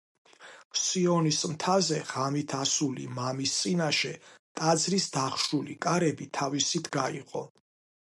[0.83, 4.17] სიონის მთაზე ღამით ასული მამის წინაშე
[4.63, 7.51] ტაძრის დახშული კარები თავისით გაიღო.